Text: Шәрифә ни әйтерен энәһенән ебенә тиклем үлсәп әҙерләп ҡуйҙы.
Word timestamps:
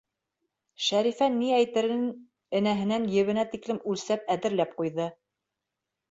Шәрифә 0.83 1.25
ни 1.33 1.49
әйтерен 1.57 2.07
энәһенән 2.59 3.05
ебенә 3.15 3.43
тиклем 3.51 3.81
үлсәп 3.91 4.25
әҙерләп 4.37 4.73
ҡуйҙы. 4.79 5.07